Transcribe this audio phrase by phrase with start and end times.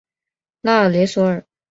[0.61, 1.45] 拉尔雷索尔。